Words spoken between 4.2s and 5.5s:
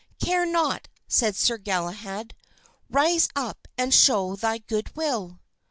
thy good will."